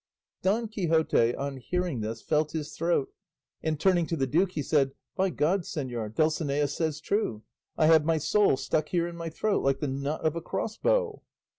[0.41, 3.13] Don Quixote on hearing this felt his throat,
[3.61, 7.43] and turning to the duke he said, "By God, señor, Dulcinea says true,
[7.77, 11.21] I have my soul stuck here in my throat like the nut of a crossbow."